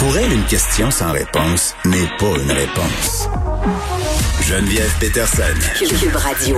Pour 0.00 0.16
elle, 0.16 0.32
une 0.32 0.46
question 0.46 0.90
sans 0.90 1.12
réponse 1.12 1.74
n'est 1.84 2.08
pas 2.18 2.34
une 2.42 2.50
réponse. 2.50 3.28
Geneviève 4.40 4.90
Peterson. 4.98 5.42
Cube 5.76 6.16
Radio. 6.16 6.56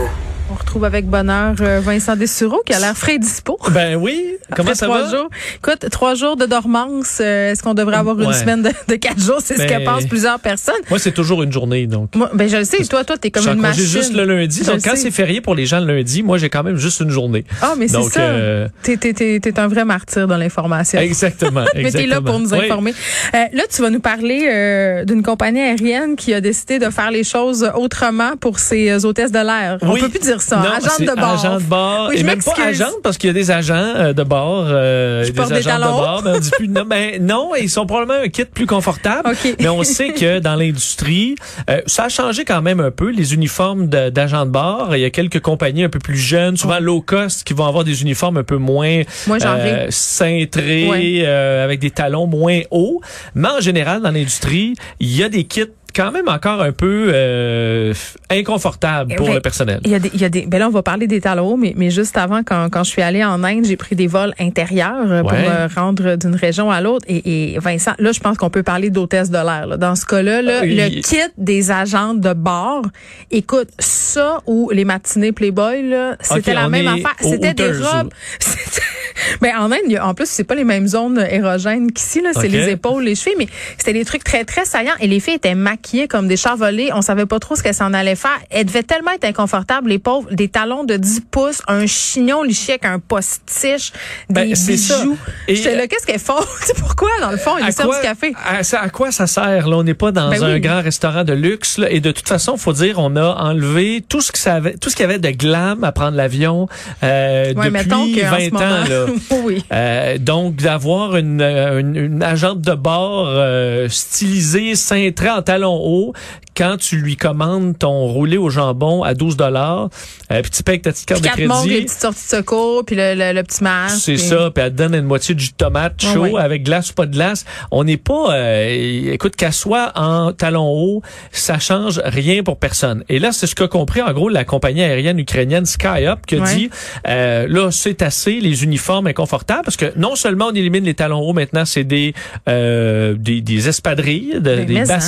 On 0.48 0.54
retrouve 0.54 0.84
avec 0.84 1.06
bonheur 1.06 1.56
euh, 1.60 1.80
Vincent 1.80 2.14
Dessureau 2.14 2.62
qui 2.64 2.72
a 2.72 2.78
l'air 2.78 2.96
frais 2.96 3.16
et 3.16 3.18
dispo. 3.18 3.58
Ben 3.72 3.96
oui. 3.96 4.31
Comment 4.54 4.68
Après 4.70 4.74
ça 4.74 4.86
trois 4.86 5.02
va? 5.02 5.10
Jours. 5.10 5.28
Écoute, 5.56 5.88
trois 5.90 6.14
jours 6.14 6.36
de 6.36 6.46
dormance. 6.46 7.18
euh, 7.20 7.52
Est-ce 7.52 7.62
qu'on 7.62 7.74
devrait 7.74 7.96
avoir 7.96 8.20
une 8.20 8.32
semaine 8.32 8.62
de, 8.62 8.70
de 8.88 8.94
quatre 8.96 9.20
jours? 9.20 9.38
C'est 9.42 9.54
ce 9.54 9.62
Ben, 9.66 9.80
que 9.80 9.84
pensent 9.84 10.06
plusieurs 10.06 10.38
personnes. 10.40 10.74
Moi, 10.90 10.98
c'est 10.98 11.12
toujours 11.12 11.42
une 11.42 11.52
journée, 11.52 11.86
donc. 11.86 12.14
Moi, 12.14 12.30
ben 12.34 12.48
je 12.48 12.56
le 12.58 12.64
sais. 12.64 12.84
Toi, 12.84 13.04
toi, 13.04 13.16
t'es 13.16 13.30
comme 13.30 13.42
Je 13.44 13.50
une 13.50 13.60
machine. 13.60 13.84
juste 13.84 14.14
le 14.14 14.24
lundi. 14.24 14.60
Je 14.64 14.70
Donc, 14.70 14.82
quand 14.84 14.96
c'est 14.96 15.10
férié 15.10 15.40
pour 15.40 15.54
les 15.54 15.66
gens 15.66 15.80
le 15.80 15.96
lundi, 15.96 16.22
moi, 16.22 16.38
j'ai 16.38 16.48
quand 16.50 16.62
même 16.62 16.76
juste 16.76 17.00
une 17.00 17.10
journée. 17.10 17.44
Ah, 17.60 17.74
mais 17.78 17.88
c'est 17.88 18.02
ça. 18.02 18.20
euh, 18.20 18.68
T'es, 18.82 18.96
t'es, 18.96 19.12
t'es, 19.12 19.40
t'es 19.40 19.58
un 19.58 19.68
vrai 19.68 19.84
martyr 19.84 20.26
dans 20.26 20.36
l'information. 20.36 20.98
Exactement. 21.00 21.64
Mais 21.74 21.90
t'es 21.90 22.06
là 22.06 22.20
pour 22.20 22.38
nous. 22.38 22.52
Oui. 22.52 22.64
informer. 22.66 22.94
Euh, 23.34 23.38
là, 23.52 23.62
tu 23.74 23.80
vas 23.82 23.90
nous 23.90 24.00
parler 24.00 24.46
euh, 24.48 25.04
d'une 25.04 25.22
compagnie 25.22 25.60
aérienne 25.60 26.16
qui 26.16 26.34
a 26.34 26.40
décidé 26.40 26.78
de 26.78 26.90
faire 26.90 27.10
les 27.10 27.24
choses 27.24 27.70
autrement 27.74 28.36
pour 28.38 28.58
ses 28.58 28.90
euh, 28.90 28.98
hôtesses 29.04 29.32
de 29.32 29.38
l'air. 29.38 29.78
On 29.82 29.92
Oui. 29.92 30.00
peut 30.00 30.08
plus 30.08 30.20
dire 30.20 30.40
ça. 30.42 30.56
Non, 30.56 30.64
Agente 30.76 31.00
de 31.00 31.14
bord. 31.20 31.32
Agent 31.44 31.58
de 31.58 31.62
bord. 31.64 32.06
Oui, 32.10 32.16
je 32.16 32.20
et 32.20 32.24
même 32.24 32.42
pas 32.42 32.52
m'excuse. 32.56 32.82
agent, 32.82 32.92
parce 33.02 33.16
qu'il 33.18 33.28
y 33.28 33.30
a 33.30 33.34
des 33.34 33.50
agents 33.50 33.74
euh, 33.96 34.12
de 34.12 34.22
bord. 34.22 34.41
Euh, 34.42 35.24
des 35.24 35.32
de 35.32 35.78
bord. 35.78 36.22
Mais 36.24 36.30
on 36.30 36.38
dit 36.38 36.50
plus, 36.50 36.68
non, 36.68 36.84
ben, 36.84 37.22
non, 37.24 37.54
ils 37.54 37.70
sont 37.70 37.86
probablement 37.86 38.22
un 38.24 38.28
kit 38.28 38.44
plus 38.44 38.66
confortable. 38.66 39.28
OK. 39.30 39.56
Mais 39.60 39.68
on 39.68 39.82
sait 39.82 40.12
que 40.12 40.38
dans 40.38 40.54
l'industrie, 40.54 41.34
euh, 41.70 41.80
ça 41.86 42.04
a 42.04 42.08
changé 42.08 42.44
quand 42.44 42.62
même 42.62 42.80
un 42.80 42.90
peu. 42.90 43.10
Les 43.10 43.34
uniformes 43.34 43.88
d'agents 43.88 44.46
de, 44.46 44.50
bord, 44.50 44.94
il 44.96 45.00
y 45.00 45.04
a 45.04 45.10
quelques 45.10 45.40
compagnies 45.40 45.84
un 45.84 45.88
peu 45.88 45.98
plus 45.98 46.18
jeunes, 46.18 46.56
souvent 46.56 46.78
low 46.80 47.00
cost, 47.00 47.44
qui 47.44 47.54
vont 47.54 47.66
avoir 47.66 47.84
des 47.84 48.02
uniformes 48.02 48.38
un 48.38 48.44
peu 48.44 48.56
moins 48.56 49.02
Moins 49.26 49.38
euh, 49.44 49.86
cintrés, 49.90 50.88
Ouais. 50.88 51.26
avec 51.26 51.80
des 51.80 51.90
talons 51.90 52.26
moins 52.26 52.60
hauts. 52.70 53.00
Mais 53.34 53.48
en 53.48 53.60
général, 53.60 54.02
dans 54.02 54.10
l'industrie, 54.10 54.74
il 55.00 55.16
y 55.16 55.22
a 55.22 55.28
des 55.28 55.44
kits 55.44 55.64
quand 55.94 56.12
même 56.12 56.28
encore 56.28 56.62
un 56.62 56.72
peu 56.72 57.10
euh, 57.12 57.94
inconfortables 58.30 59.14
pour 59.16 59.26
Ben, 59.26 59.34
le 59.34 59.40
personnel. 59.40 59.80
Il 59.84 59.90
y 59.90 59.94
a 59.94 59.98
des, 59.98 60.10
il 60.14 60.20
y 60.20 60.24
a 60.24 60.28
des, 60.28 60.46
ben 60.46 60.58
là, 60.58 60.68
on 60.68 60.70
va 60.70 60.82
parler 60.82 61.06
des 61.06 61.20
talons 61.20 61.56
mais, 61.56 61.74
mais 61.76 61.90
juste 61.90 62.16
avant, 62.16 62.42
quand, 62.44 62.68
quand 62.70 62.84
je 62.84 62.90
suis 62.90 63.02
allée 63.02 63.24
en 63.24 63.42
Inde, 63.44 63.64
j'ai 63.64 63.76
pris 63.76 63.96
des 63.96 64.06
vols 64.06 64.34
intérieurs 64.38 65.10
euh, 65.10 65.22
pour 65.22 65.32
me 65.32 65.74
rendre 65.74 66.16
d'une 66.16 66.34
région 66.34 66.70
à 66.70 66.80
l'autre. 66.80 67.04
Et, 67.08 67.54
et 67.54 67.58
Vincent, 67.58 67.92
là, 67.98 68.12
je 68.12 68.20
pense 68.20 68.38
qu'on 68.38 68.50
peut 68.50 68.62
parler 68.62 68.90
d'hôtesse 68.90 69.30
de 69.30 69.38
l'air. 69.38 69.66
là. 69.66 69.76
Dans 69.76 69.96
ce 69.96 70.06
cas-là, 70.06 70.42
là, 70.42 70.60
le 70.64 71.00
kit 71.00 71.16
des 71.38 71.70
agents 71.70 72.14
de 72.14 72.32
bord, 72.32 72.82
écoute, 73.30 73.68
ça 73.78 74.38
ou 74.46 74.70
les 74.72 74.84
matinées 74.84 75.32
Playboy, 75.32 75.88
là, 75.88 76.16
c'était 76.20 76.54
la 76.54 76.68
même 76.68 76.88
affaire. 76.88 77.16
C'était 77.20 77.54
des 77.54 77.72
robes. 77.72 78.12
Ben, 79.40 79.52
en 79.58 79.70
Inde, 79.72 79.78
il 79.86 79.92
y 79.92 79.96
a- 79.96 80.06
en 80.06 80.14
plus, 80.14 80.26
c'est 80.28 80.44
pas 80.44 80.54
les 80.54 80.64
mêmes 80.64 80.86
zones 80.86 81.18
érogènes 81.30 81.90
qu'ici, 81.92 82.20
là. 82.20 82.30
C'est 82.34 82.48
les 82.48 82.68
épaules, 82.70 83.04
les 83.04 83.14
chevilles, 83.14 83.36
mais 83.38 83.48
c'était 83.78 83.92
des 83.92 84.04
trucs 84.04 84.24
très, 84.24 84.44
très 84.44 84.64
saillants. 84.64 84.94
Et 85.00 85.06
les 85.06 85.20
filles 85.20 85.34
étaient 85.34 85.54
maquillées 85.54 86.08
comme 86.08 86.28
des 86.28 86.36
chats 86.36 86.54
volés. 86.54 86.90
On 86.94 87.02
savait 87.02 87.26
pas 87.26 87.38
trop 87.38 87.56
ce 87.56 87.62
qu'elles 87.62 87.74
s'en 87.74 87.92
allaient 87.94 88.16
faire. 88.16 88.38
Elles 88.50 88.66
devaient 88.66 88.82
tellement 88.82 89.10
être 89.12 89.24
inconfortables, 89.24 89.88
les 89.88 89.98
pauvres. 89.98 90.28
Des 90.32 90.48
talons 90.48 90.84
de 90.84 90.96
10 90.96 91.22
pouces, 91.30 91.62
un 91.68 91.86
chignon 91.86 92.42
liché 92.42 92.72
avec 92.72 92.84
un 92.84 92.98
postiche, 92.98 93.92
Ben, 94.28 94.48
des 94.48 94.54
c'est 94.54 94.76
ça. 94.76 94.98
bijoux. 94.98 95.16
J'étais 95.48 95.74
là, 95.76 95.86
qu'est-ce 95.86 96.06
qu'elles 96.06 96.18
font? 96.18 96.34
C'est 96.64 96.76
pourquoi, 96.78 97.10
dans 97.20 97.30
le 97.30 97.36
fond, 97.36 97.52
ils 97.58 97.72
servent 97.72 97.94
du 97.94 98.02
café? 98.02 98.32
À, 98.44 98.60
à 98.82 98.88
quoi 98.90 99.10
ça 99.12 99.26
sert? 99.26 99.68
Là, 99.68 99.76
on 99.76 99.82
n'est 99.82 99.94
pas 99.94 100.12
dans 100.12 100.30
Ben 100.30 100.42
un 100.42 100.54
oui. 100.54 100.60
grand 100.60 100.82
restaurant 100.82 101.24
de 101.24 101.32
luxe. 101.32 101.78
là, 101.78 101.90
et 101.90 102.00
de 102.00 102.10
toute 102.12 102.28
façon, 102.28 102.56
faut 102.56 102.72
dire, 102.72 102.98
on 102.98 103.16
a 103.16 103.34
enlevé 103.34 104.02
tout 104.08 104.20
ce 104.20 104.32
que 104.32 104.38
ça 104.38 104.54
avait, 104.54 104.74
tout 104.76 104.90
ce 104.90 104.96
qu'il 104.96 105.02
y 105.04 105.08
avait 105.08 105.18
de 105.18 105.30
glam 105.30 105.84
à 105.84 105.92
prendre 105.92 106.16
l'avion 106.16 106.68
euh, 107.02 107.52
Ouais, 107.54 107.70
depuis 107.70 107.88
qu'en 107.88 108.06
20 108.30 108.50
ce 108.50 108.54
ans. 108.54 108.60
Là. 108.88 109.06
Euh, 109.72 110.18
donc 110.18 110.56
d'avoir 110.56 111.16
une, 111.16 111.40
euh, 111.40 111.80
une, 111.80 111.96
une 111.96 112.22
agente 112.22 112.60
de 112.60 112.74
bord 112.74 113.26
euh, 113.28 113.88
stylisée, 113.88 114.74
cintrée 114.74 115.30
en 115.30 115.42
talons 115.42 115.80
hauts, 115.82 116.12
quand 116.56 116.76
tu 116.78 116.96
lui 116.96 117.16
commandes 117.16 117.78
ton 117.78 118.06
roulé 118.06 118.36
au 118.36 118.50
jambon 118.50 119.02
à 119.02 119.14
12 119.14 119.36
dollars, 119.36 119.88
euh, 120.30 120.42
puis 120.42 120.50
tu 120.50 120.62
payes 120.62 120.74
avec 120.74 120.82
ta 120.82 120.92
petite 120.92 121.06
carte 121.06 121.22
Puis 121.22 121.30
de 121.30 121.36
quatre 121.36 121.46
montres, 121.48 121.62
les 121.66 121.70
crédit. 121.70 121.86
petites 121.86 122.00
sorties 122.00 122.24
de 122.24 122.36
secours, 122.36 122.84
puis 122.84 122.96
le, 122.96 123.14
le, 123.14 123.32
le 123.32 123.42
petit 123.42 123.62
masque. 123.62 123.96
C'est 124.02 124.14
puis- 124.14 124.22
ça, 124.22 124.50
puis 124.54 124.64
elle 124.64 124.72
te 124.72 124.76
donne 124.76 124.94
une 124.94 125.04
moitié 125.06 125.34
de 125.34 125.42
tomate 125.56 126.00
chaud 126.02 126.20
ouais. 126.26 126.40
avec 126.42 126.62
glace 126.62 126.90
ou 126.90 126.94
pas 126.94 127.06
de 127.06 127.12
glace. 127.12 127.44
On 127.70 127.84
n'est 127.84 127.96
pas, 127.96 128.34
euh, 128.34 129.12
écoute, 129.12 129.36
qu'elle 129.36 129.52
soit 129.52 129.92
en 129.98 130.32
talons 130.32 130.68
hauts, 130.70 131.02
ça 131.30 131.58
change 131.58 132.00
rien 132.04 132.42
pour 132.42 132.58
personne. 132.58 133.04
Et 133.08 133.18
là, 133.18 133.32
c'est 133.32 133.46
ce 133.46 133.54
qu'a 133.54 133.68
compris 133.68 134.02
en 134.02 134.12
gros 134.12 134.28
la 134.28 134.44
compagnie 134.44 134.82
aérienne 134.82 135.18
ukrainienne 135.18 135.66
SkyUp 135.66 136.26
qui 136.26 136.36
a 136.36 136.40
Ouais. 136.40 136.54
dit, 136.54 136.70
euh, 137.08 137.46
là, 137.48 137.70
c'est 137.70 138.02
assez 138.02 138.40
les 138.40 138.64
uniformes 138.64 139.06
inconfortables 139.06 139.62
parce 139.64 139.76
que 139.76 139.92
non 139.96 140.16
seulement 140.16 140.46
on 140.50 140.54
élimine 140.54 140.84
les 140.84 140.94
talons 140.94 141.20
hauts, 141.20 141.32
maintenant 141.32 141.64
c'est 141.64 141.84
des, 141.84 142.14
euh, 142.48 143.14
des 143.18 143.40
des 143.40 143.68
espadrilles, 143.68 144.34
de- 144.40 144.64
des 144.64 144.90
hein. 144.90 144.98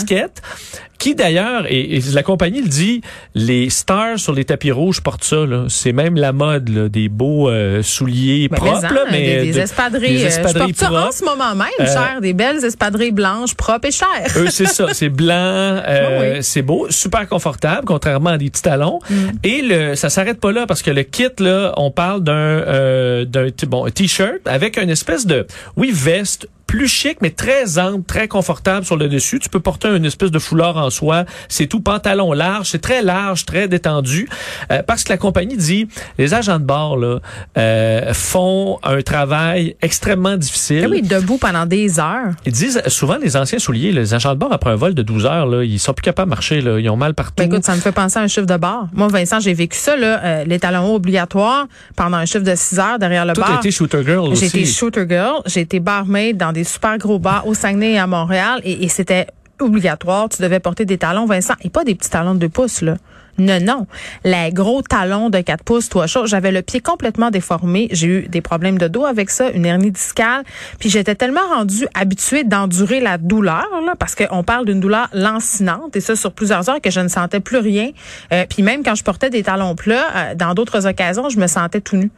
Qui 0.98 1.14
d'ailleurs, 1.14 1.66
et, 1.68 1.96
et 1.96 2.00
la 2.12 2.22
compagnie 2.22 2.62
le 2.62 2.68
dit, 2.68 3.00
les 3.34 3.68
stars 3.70 4.18
sur 4.18 4.32
les 4.32 4.44
tapis 4.44 4.70
rouges 4.72 5.00
portent 5.00 5.24
ça. 5.24 5.44
là. 5.44 5.64
C'est 5.68 5.92
même 5.92 6.14
la 6.16 6.32
mode, 6.32 6.68
là, 6.68 6.88
des 6.88 7.08
beaux 7.08 7.48
euh, 7.48 7.82
souliers 7.82 8.48
Ben, 8.48 8.56
propres, 8.56 8.80
mais, 8.82 8.86
hein, 8.86 8.94
là, 8.94 9.04
mais 9.10 9.22
des, 9.40 9.46
des 9.46 9.52
de- 9.52 9.58
espadrilles. 9.60 10.16
des 10.18 10.24
euh, 10.24 10.28
espadrilles 10.28 10.74
je 10.74 10.84
porte 10.84 10.92
ça 10.92 11.08
en 11.08 11.12
ce 11.12 11.24
moment 11.24 11.54
même, 11.54 11.66
Euh, 11.80 11.86
cher. 11.86 12.18
Des 12.20 12.32
belles 12.32 12.64
espadrilles 12.64 13.12
blanches, 13.12 13.54
propres 13.54 13.88
et 13.88 13.90
chères. 13.90 14.08
Eux, 14.36 14.48
c'est 14.50 14.66
ça, 14.66 14.88
c'est 14.94 15.08
blanc, 15.08 15.34
euh, 15.86 16.36
Oui, 16.36 16.42
c'est 16.42 16.62
beau, 16.62 16.86
super 16.90 17.28
confortable, 17.28 17.82
contrairement 17.86 18.30
à 18.30 18.38
des 18.38 18.50
petits 18.50 18.62
talons. 18.62 19.00
Mm. 19.10 19.14
Et 19.42 19.62
le, 19.62 19.94
ça 19.96 20.10
s'arrête 20.10 20.40
pas 20.40 20.52
là 20.52 20.66
parce 20.66 20.82
que 20.82 20.90
le 20.90 21.02
kit 21.02 21.24
là, 21.38 21.72
on 21.76 21.90
parle 21.90 22.22
d'un 22.22 22.32
euh, 22.34 23.24
d'un 23.24 23.48
bon 23.68 23.88
t-shirt 23.90 24.38
avec 24.46 24.78
une 24.78 24.90
espèce 24.90 25.26
de 25.26 25.46
oui 25.76 25.90
veste 25.92 26.48
plus 26.74 26.88
chic 26.88 27.18
mais 27.22 27.30
très 27.30 27.78
ample, 27.78 28.04
très 28.04 28.26
confortable 28.26 28.84
sur 28.84 28.96
le 28.96 29.06
dessus. 29.08 29.38
Tu 29.38 29.48
peux 29.48 29.60
porter 29.60 29.94
une 29.94 30.04
espèce 30.04 30.32
de 30.32 30.40
foulard 30.40 30.76
en 30.76 30.90
soie. 30.90 31.24
C'est 31.48 31.68
tout 31.68 31.78
pantalon 31.80 32.32
large, 32.32 32.68
c'est 32.70 32.80
très 32.80 33.00
large, 33.00 33.44
très 33.44 33.68
détendu. 33.68 34.28
Euh, 34.72 34.82
parce 34.82 35.04
que 35.04 35.12
la 35.12 35.16
compagnie 35.16 35.56
dit 35.56 35.86
les 36.18 36.34
agents 36.34 36.58
de 36.58 36.64
bord 36.64 36.96
là 36.96 37.20
euh, 37.56 38.12
font 38.12 38.80
un 38.82 39.02
travail 39.02 39.76
extrêmement 39.82 40.36
difficile. 40.36 40.82
Ah 40.86 40.88
oui, 40.90 41.02
debout 41.02 41.38
pendant 41.38 41.64
des 41.64 42.00
heures. 42.00 42.32
Ils 42.44 42.52
disent 42.52 42.82
souvent 42.88 43.18
les 43.22 43.36
anciens 43.36 43.60
souliers, 43.60 43.92
les 43.92 44.12
agents 44.12 44.34
de 44.34 44.38
bord 44.40 44.52
après 44.52 44.70
un 44.70 44.76
vol 44.76 44.94
de 44.94 45.02
12 45.02 45.26
heures, 45.26 45.46
là, 45.46 45.62
ils 45.62 45.78
sont 45.78 45.94
plus 45.94 46.02
capables 46.02 46.28
de 46.28 46.34
marcher, 46.34 46.60
là, 46.60 46.80
ils 46.80 46.90
ont 46.90 46.96
mal 46.96 47.14
partout. 47.14 47.34
Ben 47.36 47.52
écoute, 47.52 47.64
ça 47.64 47.76
me 47.76 47.80
fait 47.80 47.92
penser 47.92 48.18
à 48.18 48.22
un 48.22 48.26
chiffre 48.26 48.46
de 48.46 48.56
bar. 48.56 48.88
Moi, 48.94 49.06
Vincent, 49.06 49.38
j'ai 49.38 49.54
vécu 49.54 49.78
ça, 49.78 49.96
là, 49.96 50.20
euh, 50.24 50.44
les 50.44 50.58
talons 50.58 50.88
hauts 50.90 50.96
obligatoires 50.96 51.68
pendant 51.94 52.16
un 52.16 52.26
chiffre 52.26 52.44
de 52.44 52.54
6 52.56 52.78
heures 52.80 52.98
derrière 52.98 53.24
le 53.24 53.34
Toi, 53.34 53.44
bar. 53.44 53.52
t'as 53.54 53.60
été 53.60 53.70
shooter 53.70 54.02
girl 54.04 54.34
J'ai 54.34 54.46
aussi. 54.46 54.46
été 54.46 54.64
shooter 54.64 55.06
girl, 55.08 55.40
j'ai 55.46 55.60
été 55.60 55.78
barmaid 55.78 56.36
dans 56.36 56.50
des 56.50 56.63
super 56.64 56.98
gros 56.98 57.18
bars 57.18 57.46
au 57.46 57.54
Saguenay 57.54 57.92
et 57.92 57.98
à 57.98 58.06
Montréal 58.06 58.60
et, 58.64 58.88
c'était 58.88 59.26
obligatoire. 59.60 60.28
Tu 60.28 60.42
devais 60.42 60.60
porter 60.60 60.84
des 60.84 60.98
talons, 60.98 61.26
Vincent, 61.26 61.54
et 61.62 61.70
pas 61.70 61.84
des 61.84 61.94
petits 61.94 62.10
talons 62.10 62.34
de 62.34 62.40
2 62.40 62.48
pouces, 62.48 62.82
là. 62.82 62.96
Non, 63.38 63.60
non. 63.60 63.86
Les 64.24 64.50
gros 64.52 64.82
talons 64.82 65.28
de 65.28 65.40
4 65.40 65.64
pouces, 65.64 65.88
toi 65.88 66.06
chaud. 66.06 66.26
J'avais 66.26 66.52
le 66.52 66.62
pied 66.62 66.80
complètement 66.80 67.30
déformé. 67.30 67.88
J'ai 67.90 68.06
eu 68.06 68.28
des 68.28 68.40
problèmes 68.40 68.78
de 68.78 68.86
dos 68.86 69.04
avec 69.04 69.30
ça, 69.30 69.50
une 69.50 69.66
hernie 69.66 69.90
discale. 69.90 70.44
Puis 70.78 70.88
j'étais 70.88 71.16
tellement 71.16 71.46
rendue 71.52 71.86
habituée 71.94 72.44
d'endurer 72.44 73.00
la 73.00 73.18
douleur, 73.18 73.66
là, 73.84 73.94
parce 73.98 74.14
qu'on 74.14 74.44
parle 74.44 74.66
d'une 74.66 74.80
douleur 74.80 75.08
lancinante, 75.12 75.96
et 75.96 76.00
ça 76.00 76.14
sur 76.14 76.32
plusieurs 76.32 76.68
heures, 76.70 76.80
que 76.80 76.90
je 76.90 77.00
ne 77.00 77.08
sentais 77.08 77.40
plus 77.40 77.58
rien. 77.58 77.90
Euh, 78.32 78.44
puis 78.48 78.62
même 78.62 78.84
quand 78.84 78.94
je 78.94 79.02
portais 79.02 79.30
des 79.30 79.42
talons 79.42 79.74
plats, 79.74 80.06
euh, 80.14 80.34
dans 80.34 80.54
d'autres 80.54 80.86
occasions, 80.86 81.28
je 81.28 81.38
me 81.38 81.48
sentais 81.48 81.80
tout 81.80 81.96
nu. 81.96 82.10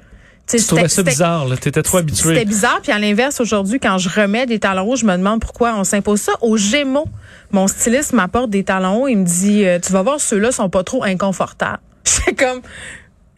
Tu 0.46 0.56
trouvais 0.64 0.82
c'était- 0.82 0.88
ça 0.88 0.94
c'était- 0.96 1.10
bizarre, 1.10 1.48
là, 1.48 1.56
t'étais 1.56 1.82
trop 1.82 1.98
c'était 1.98 2.12
habitué. 2.12 2.44
bizarre. 2.44 2.80
Puis 2.82 2.92
à 2.92 2.98
l'inverse, 2.98 3.40
aujourd'hui, 3.40 3.80
quand 3.80 3.98
je 3.98 4.08
remets 4.08 4.46
des 4.46 4.58
talons 4.60 4.88
hauts, 4.88 4.96
je 4.96 5.04
me 5.04 5.16
demande 5.16 5.40
pourquoi 5.40 5.74
on 5.76 5.82
s'impose 5.84 6.20
ça. 6.20 6.32
Au 6.40 6.56
Gémeaux, 6.56 7.06
mon 7.50 7.66
styliste 7.66 8.12
m'apporte 8.12 8.50
des 8.50 8.62
talons 8.62 9.02
hauts. 9.02 9.08
Il 9.08 9.16
me 9.18 9.24
dit, 9.24 9.64
euh, 9.64 9.78
tu 9.80 9.92
vas 9.92 10.02
voir, 10.02 10.20
ceux-là 10.20 10.52
sont 10.52 10.68
pas 10.70 10.84
trop 10.84 11.02
inconfortables. 11.04 11.80
C'est 12.04 12.34
comme, 12.34 12.60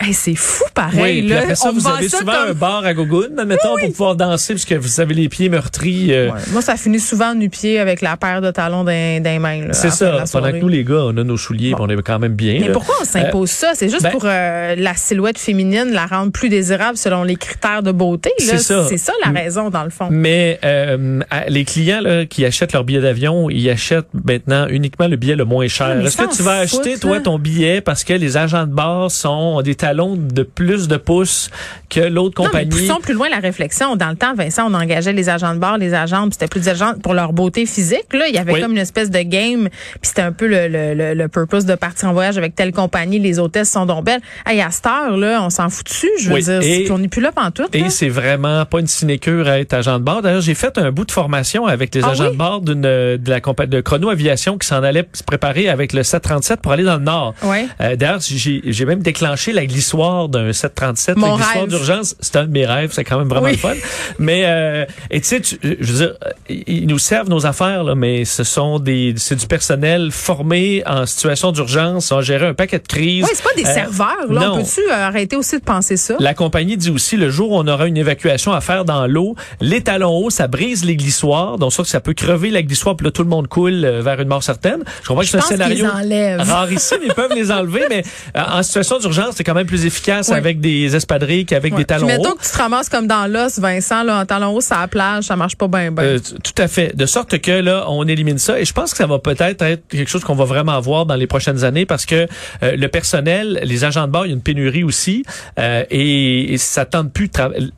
hey, 0.00 0.12
c'est 0.14 0.34
fou 0.34 0.64
pareil. 0.74 1.00
Oui, 1.02 1.20
puis 1.22 1.28
là. 1.30 1.40
après 1.40 1.54
ça, 1.54 1.68
On 1.68 1.72
vous 1.72 1.86
avez 1.88 2.08
souvent 2.08 2.32
comme- 2.32 2.50
un 2.50 2.54
bar 2.54 2.84
à 2.84 2.94
gogoune, 2.94 3.38
admettons, 3.38 3.76
pour 3.78 3.88
pouvoir 3.90 4.16
danser, 4.16 4.54
puisque 4.54 4.72
vous 4.74 5.00
avez 5.00 5.14
les 5.14 5.28
pieds 5.28 5.48
meurtris. 5.48 6.12
euh, 6.12 6.30
Ouais. 6.30 6.38
Moi, 6.52 6.62
ça 6.62 6.76
finit 6.76 7.00
souvent 7.00 7.34
nu-pied 7.34 7.78
avec 7.78 8.00
la 8.00 8.16
paire 8.16 8.40
de 8.40 8.50
talons 8.50 8.84
d'un 8.84 9.20
d'un 9.20 9.38
main. 9.38 9.68
C'est 9.72 9.90
ça. 9.90 10.24
Pendant 10.32 10.50
que 10.52 10.56
nous, 10.56 10.68
les 10.68 10.84
gars, 10.84 11.02
on 11.06 11.16
a 11.16 11.24
nos 11.24 11.36
souliers, 11.36 11.72
puis 11.74 11.80
on 11.80 11.88
est 11.88 12.02
quand 12.02 12.18
même 12.18 12.34
bien. 12.34 12.58
Mais 12.60 12.66
là. 12.68 12.72
pourquoi 12.72 12.94
on 13.00 13.04
s'impose 13.04 13.50
ça? 13.50 13.72
C'est 13.74 13.88
juste 13.88 14.02
ben- 14.02 14.10
pour 14.10 14.22
euh, 14.24 14.74
la 14.76 14.94
silhouette 14.94 15.38
féminine, 15.38 15.90
la 15.92 16.06
rendre 16.06 16.32
plus 16.32 16.48
désirable 16.48 16.96
selon 16.96 17.22
les 17.24 17.36
critères 17.36 17.82
de 17.82 17.92
beauté. 17.92 18.30
C'est 18.38 18.58
ça. 18.58 18.86
C'est 18.88 18.98
ça 18.98 19.12
la 19.24 19.30
raison, 19.32 19.70
dans 19.70 19.84
le 19.84 19.90
fond. 19.90 20.08
Mais 20.10 20.58
euh, 20.64 21.20
les 21.48 21.64
clients 21.64 22.00
là, 22.00 22.24
qui 22.26 22.44
achètent 22.44 22.72
leur 22.72 22.84
billet 22.84 23.00
d'avion, 23.00 23.50
ils 23.50 23.68
achètent 23.70 24.06
maintenant 24.24 24.66
uniquement 24.68 25.08
le 25.08 25.16
billet 25.16 25.36
le 25.36 25.44
moins 25.44 25.66
cher. 25.68 25.96
Ah, 25.98 26.02
Est-ce 26.04 26.16
que 26.16 26.36
tu 26.36 26.42
vas 26.42 26.58
acheter, 26.58 26.98
toi, 26.98 27.16
là. 27.16 27.22
ton 27.22 27.38
billet 27.38 27.80
parce 27.80 28.04
que 28.04 28.12
les 28.12 28.36
agents 28.36 28.66
de 28.66 28.72
bord 28.72 29.10
sont 29.10 29.28
ont 29.28 29.62
des 29.62 29.74
talons 29.88 30.16
de 30.16 30.42
plus 30.42 30.86
de 30.88 30.96
pouces 30.98 31.50
que 31.88 32.00
l'autre 32.00 32.42
Non, 32.42 32.50
mais 32.52 32.64
compagnie. 32.64 32.86
poussons 32.86 33.00
plus 33.00 33.14
loin 33.14 33.28
la 33.30 33.38
réflexion. 33.38 33.96
Dans 33.96 34.10
le 34.10 34.16
temps, 34.16 34.34
Vincent, 34.34 34.70
on 34.70 34.74
engageait 34.74 35.14
les 35.14 35.28
agents 35.30 35.54
de 35.54 35.58
bar, 35.58 35.78
les 35.78 35.94
agents, 35.94 36.28
c'était 36.30 36.46
plus 36.46 36.60
des 36.60 36.68
agents 36.68 36.92
pour 37.02 37.14
leur 37.14 37.32
beauté 37.32 37.64
physique. 37.64 38.12
Là, 38.12 38.28
il 38.28 38.34
y 38.34 38.38
avait 38.38 38.52
Oui. 38.52 38.60
comme 38.60 38.72
une 38.72 38.78
espèce 38.78 39.10
de 39.10 39.20
game, 39.22 39.68
puis 39.70 40.00
c'était 40.02 40.22
un 40.22 40.32
peu 40.32 40.46
le, 40.46 40.68
le, 40.68 40.92
le, 40.94 41.14
le 41.14 41.28
purpose 41.28 41.64
de 41.64 41.74
partir 41.74 42.10
en 42.10 42.12
voyage 42.12 42.36
avec 42.36 42.54
telle 42.54 42.72
compagnie. 42.72 43.18
Les 43.18 43.38
hôtesses 43.38 43.70
sont 43.70 43.86
donc 43.86 44.04
belles. 44.04 44.20
Hey, 44.46 44.60
à 44.60 44.70
cette 44.70 44.86
heure, 44.86 45.16
là, 45.16 45.40
on 45.42 45.48
s'en 45.50 45.70
fout 45.70 45.86
dessus. 45.86 46.10
Je 46.20 46.28
veux 46.28 46.34
Oui, 46.34 46.42
dire, 46.42 46.60
et- 46.62 46.90
on 46.90 46.98
n'est 46.98 47.08
plus 47.08 47.22
là 47.22 47.32
pantoute. 47.32 47.74
Et 47.74 47.88
c'est 47.88 48.08
vraiment 48.10 48.66
pas 48.66 48.80
une 48.80 48.86
sinécure 48.86 49.48
à 49.48 49.58
être 49.58 49.72
agent 49.72 49.98
de 49.98 50.04
bord. 50.04 50.20
D'ailleurs, 50.20 50.42
j'ai 50.42 50.54
fait 50.54 50.76
un 50.76 50.90
bout 50.90 51.04
de 51.06 51.12
formation 51.12 51.64
avec 51.66 51.94
les 51.94 52.04
Ah 52.04 52.10
agents 52.10 52.24
oui? 52.26 52.32
de 52.32 52.36
bord 52.36 52.60
d'une 52.60 52.82
de 52.82 53.18
la 53.26 53.40
compagnie 53.40 53.70
de 53.70 53.80
Chrono 53.80 54.10
Aviation 54.10 54.58
qui 54.58 54.66
s'en 54.66 54.82
allait 54.82 55.06
se 55.14 55.22
préparer 55.22 55.68
avec 55.70 55.92
le 55.94 56.02
737 56.02 56.60
pour 56.60 56.72
aller 56.72 56.84
dans 56.84 56.96
le 56.98 57.04
nord. 57.04 57.34
Euh, 57.80 57.96
D'ailleurs, 57.96 58.20
j'ai 58.20 58.84
même 58.84 59.00
déclenché 59.02 59.52
la 59.52 59.64
glissoire 59.82 60.28
d'un 60.28 60.52
737, 60.52 61.16
Mon 61.16 61.26
la 61.28 61.34
glissoire 61.36 61.54
rêve. 61.60 61.68
d'urgence. 61.68 62.16
C'est 62.20 62.36
un 62.36 62.44
de 62.46 62.50
mes 62.50 62.66
rêves, 62.66 62.90
c'est 62.92 63.04
quand 63.04 63.18
même 63.18 63.28
vraiment 63.28 63.46
Oui. 63.46 63.52
le 63.52 63.58
fun. 63.58 63.74
Mais 64.18 64.42
euh, 64.46 64.84
et 65.10 65.20
tu 65.20 65.28
sais, 65.28 65.40
tu- 65.40 65.58
je 65.62 65.92
veux 65.92 65.98
dire, 66.06 66.14
euh, 66.26 66.54
ils 66.66 66.86
nous 66.86 66.98
servent 66.98 67.28
nos 67.28 67.46
affaires 67.46 67.84
là, 67.84 67.94
mais 67.94 68.24
ce 68.24 68.42
sont 68.44 68.78
des, 68.80 69.14
c'est 69.16 69.36
du 69.36 69.46
personnel 69.46 70.10
formé 70.10 70.82
en 70.86 71.06
situation 71.06 71.52
d'urgence, 71.52 72.10
à 72.10 72.20
gérer 72.22 72.46
un 72.46 72.54
paquet 72.54 72.78
de 72.78 72.86
crises. 72.88 73.24
Oui, 73.24 73.30
c'est 73.32 73.44
pas 73.44 73.54
des 73.56 73.64
Euh, 73.66 73.72
serveurs. 73.74 74.26
Là, 74.30 74.40
non. 74.40 74.52
on 74.54 74.56
peut-tu 74.64 74.80
euh, 74.90 74.92
arrêter 74.94 75.36
aussi 75.36 75.58
de 75.58 75.64
penser 75.64 75.96
ça? 75.96 76.14
La 76.18 76.34
compagnie 76.34 76.76
dit 76.76 76.90
aussi, 76.90 77.16
le 77.16 77.30
jour 77.30 77.52
où 77.52 77.56
on 77.56 77.66
aura 77.68 77.86
une 77.86 77.96
évacuation 77.96 78.52
à 78.52 78.60
faire 78.60 78.84
dans 78.84 79.06
l'eau, 79.06 79.36
les 79.60 79.82
talons 79.82 80.10
hauts, 80.16 80.30
ça 80.30 80.48
brise 80.48 80.84
les 80.84 80.96
glissoires. 80.96 81.58
Donc 81.58 81.72
ça, 81.72 81.84
ça 81.84 82.00
peut 82.00 82.14
crever 82.14 82.50
la 82.50 82.62
glissoire, 82.62 82.96
puis 82.96 83.04
là, 83.04 83.10
tout 83.12 83.22
le 83.22 83.28
monde 83.28 83.46
coule 83.46 83.84
euh, 83.84 84.02
vers 84.02 84.20
une 84.20 84.28
mort 84.28 84.42
certaine. 84.42 84.82
Je 85.02 85.08
comprends 85.08 85.22
que 85.22 85.28
c'est 85.28 85.36
un 85.38 85.40
scénario 85.42 85.86
rare 85.86 86.72
ici, 86.72 86.94
mais 87.00 87.06
ils 87.06 87.14
peuvent 87.14 87.34
les 87.34 87.52
enlever. 87.52 87.82
Mais 87.90 88.02
euh, 88.36 88.40
en 88.50 88.62
situation 88.62 88.98
d'urgence, 88.98 89.34
c'est 89.36 89.44
quand 89.44 89.54
même 89.54 89.66
plus 89.68 89.86
efficace 89.86 90.30
avec 90.30 90.60
des 90.60 90.96
espadrilles 90.96 91.46
qu'avec 91.46 91.74
des 91.74 91.84
talons 91.84 92.06
Puis 92.06 92.16
mettons 92.16 92.30
hauts. 92.32 92.34
que 92.34 92.42
tu 92.44 92.50
te 92.50 92.58
ramasses 92.58 92.88
comme 92.88 93.06
dans 93.06 93.30
l'os, 93.30 93.58
Vincent, 93.60 94.02
là, 94.02 94.20
en 94.20 94.26
talon 94.26 94.54
haut, 94.54 94.60
ça 94.60 94.80
la 94.80 94.88
plage, 94.88 95.24
ça 95.24 95.36
marche 95.36 95.56
pas 95.56 95.68
bien, 95.68 95.92
bien. 95.92 96.04
Euh, 96.04 96.18
tout 96.18 96.60
à 96.62 96.66
fait. 96.68 96.96
De 96.96 97.06
sorte 97.06 97.38
que 97.38 97.52
là, 97.52 97.84
on 97.88 98.06
élimine 98.08 98.38
ça. 98.38 98.58
Et 98.58 98.64
je 98.64 98.72
pense 98.72 98.90
que 98.92 98.96
ça 98.96 99.06
va 99.06 99.18
peut-être 99.18 99.62
être 99.62 99.86
quelque 99.88 100.08
chose 100.10 100.24
qu'on 100.24 100.34
va 100.34 100.44
vraiment 100.44 100.80
voir 100.80 101.06
dans 101.06 101.14
les 101.16 101.26
prochaines 101.26 101.62
années 101.64 101.86
parce 101.86 102.06
que 102.06 102.26
euh, 102.62 102.76
le 102.76 102.88
personnel, 102.88 103.60
les 103.62 103.84
agents 103.84 104.06
de 104.06 104.12
bord, 104.12 104.26
il 104.26 104.30
y 104.30 104.32
a 104.32 104.34
une 104.34 104.42
pénurie 104.42 104.82
aussi. 104.84 105.24
euh, 105.58 105.84
et, 105.90 106.54
et 106.54 106.58
ça 106.58 106.84
tente 106.84 107.12
plus 107.12 107.28
de 107.28 107.32
travailler 107.32 107.70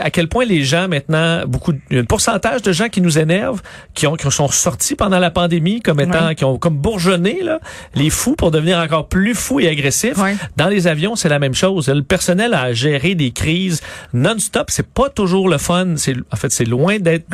à 0.00 0.10
quel 0.10 0.28
point 0.28 0.44
les 0.44 0.62
gens 0.64 0.88
maintenant, 0.88 1.44
beaucoup, 1.46 1.72
un 1.92 2.04
pourcentage 2.04 2.62
de 2.62 2.72
gens 2.72 2.88
qui 2.88 3.00
nous 3.00 3.18
énervent, 3.18 3.60
qui 3.94 4.06
ont, 4.06 4.14
qui 4.16 4.30
sont 4.30 4.48
sortis 4.48 4.94
pendant 4.94 5.18
la 5.18 5.30
pandémie 5.30 5.80
comme 5.80 6.00
étant, 6.00 6.34
qui 6.34 6.44
ont 6.44 6.58
comme 6.58 6.76
bourgeonné 6.76 7.42
là, 7.42 7.60
les 7.94 8.10
fous 8.10 8.34
pour 8.36 8.50
devenir 8.50 8.78
encore 8.78 9.08
plus 9.08 9.34
fous 9.34 9.60
et 9.60 9.68
agressifs. 9.68 10.18
Ouais. 10.18 10.36
Dans 10.56 10.68
les 10.68 10.86
avions, 10.86 11.16
c'est 11.16 11.28
la 11.28 11.38
même 11.38 11.54
chose. 11.54 11.88
Le 11.88 12.02
personnel 12.02 12.54
a 12.54 12.72
géré 12.72 13.14
des 13.14 13.30
crises 13.30 13.80
non-stop. 14.12 14.70
C'est 14.70 14.86
pas 14.86 15.08
toujours 15.08 15.48
le 15.48 15.58
fun. 15.58 15.94
C'est, 15.96 16.14
en 16.32 16.36
fait, 16.36 16.50
c'est 16.52 16.64
loin 16.64 16.98
d'être 16.98 17.26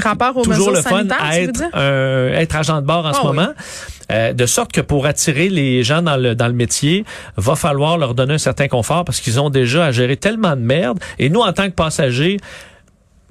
toujours 0.43 0.71
le 0.71 0.83
fun 0.83 1.07
à 1.21 1.39
être, 1.41 1.63
être 1.75 2.57
agent 2.57 2.81
de 2.81 2.87
bord 2.87 3.07
en 3.07 3.11
Ah 3.11 3.13
ce 3.15 3.21
oui. 3.21 3.27
moment. 3.27 3.49
Euh, 4.11 4.33
de 4.33 4.47
sorte 4.47 4.73
que 4.73 4.81
pour 4.81 5.07
attirer 5.07 5.49
les 5.49 5.83
gens 5.83 6.03
dans 6.03 6.17
le 6.17 6.35
dans 6.35 6.47
le 6.49 6.53
métier, 6.53 7.05
va 7.37 7.57
falloir 7.57 7.99
leur 7.99 8.15
donner 8.15 8.35
un 8.35 8.39
certain 8.39 8.69
confort 8.69 9.05
parce 9.05 9.21
qu'ils 9.21 9.41
ont 9.41 9.51
déjà 9.51 9.87
à 9.87 9.93
gérer 9.93 10.17
tellement 10.17 10.57
de 10.57 10.61
merde. 10.61 10.99
Et 11.19 11.31
nous, 11.31 11.41
en 11.41 11.53
tant 11.53 11.65
que 11.65 11.75
passagers, 11.75 12.39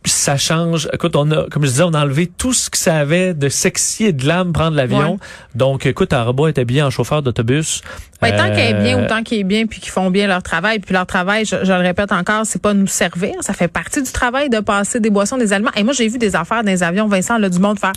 ça 0.06 0.38
change. 0.38 0.90
Écoute, 0.92 1.16
on 1.16 1.30
a, 1.32 1.48
comme 1.50 1.64
je 1.64 1.70
disais, 1.70 1.84
on 1.84 1.94
a 1.94 2.02
enlevé 2.02 2.28
tout 2.28 2.54
ce 2.54 2.70
que 2.70 2.78
ça 2.78 2.98
avait 2.98 3.34
de 3.34 3.50
sexy 3.50 4.06
et 4.06 4.14
de 4.14 4.28
l'âme 4.28 4.52
prendre 4.52 4.76
l'avion. 4.76 5.14
Ouais. 5.14 5.18
Donc, 5.56 5.86
écoute, 5.86 6.12
Araba 6.12 6.50
était 6.50 6.66
bien 6.66 6.88
en 6.88 6.90
chauffeur 6.90 7.22
d'autobus. 7.22 7.82
Tant 8.20 8.50
qu'il 8.52 8.60
est 8.60 8.74
bien 8.74 9.00
Euh, 9.00 9.06
ou 9.06 9.08
tant 9.08 9.24
qu'il 9.24 9.40
est 9.40 9.44
bien 9.44 9.66
puis 9.66 9.80
qu'ils 9.80 9.92
font 9.92 10.10
bien 10.10 10.28
leur 10.28 10.42
travail 10.44 10.80
puis 10.80 10.94
leur 10.94 11.06
travail 11.06 11.46
je, 11.46 11.58
je 11.64 11.72
le 11.74 11.80
répète 11.80 12.14
encore 12.14 12.46
c'est 12.46 12.62
pas 12.62 12.74
nous 12.74 12.88
servir 12.88 13.34
ça 13.42 13.52
fait 13.54 13.68
partie 13.68 14.02
du 14.02 14.12
travail 14.14 14.50
de 14.50 14.62
passer 14.62 15.02
des 15.02 15.10
boissons 15.10 15.38
des 15.38 15.52
aliments 15.52 15.72
et 15.76 15.84
moi 15.84 15.92
j'ai 15.92 16.08
vu 16.08 16.18
des 16.18 16.34
affaires 16.34 16.64
dans 16.64 16.72
les 16.72 16.84
avions 16.84 17.08
Vincent 17.08 17.38
là 17.38 17.50
du 17.50 17.60
monde 17.60 17.80
faire 17.80 17.92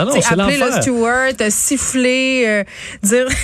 Ah 0.00 0.04
non, 0.04 0.12
c'est 0.20 0.40
appeler 0.40 0.58
le 0.58 0.72
steward 0.80 1.50
siffler 1.50 2.44
euh, 2.46 2.64
dire 3.02 3.26